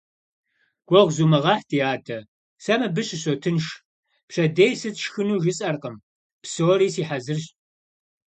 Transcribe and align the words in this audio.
Гугъу 0.87 1.09
зумыгъэхь, 1.15 1.65
ди 1.69 1.77
адэ, 1.93 2.19
сэ 2.63 2.73
мыбы 2.79 3.01
сыщотынш, 3.07 3.65
пщэдей 4.27 4.73
сыт 4.81 4.95
сшхыну 5.01 5.37
жысӀэркъым, 5.43 5.95
псори 6.41 6.87
си 6.95 7.03
хьэзырщ. 7.07 7.45